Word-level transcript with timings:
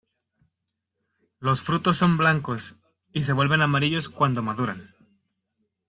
Los 1.39 1.61
frutos 1.61 1.95
son 1.97 2.17
blancos, 2.17 2.73
y 3.13 3.21
se 3.21 3.33
vuelven 3.33 3.61
amarillos 3.61 4.09
cuando 4.09 4.41
maduran. 4.41 4.95